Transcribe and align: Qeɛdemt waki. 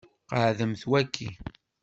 Qeɛdemt 0.29 0.83
waki. 0.89 1.29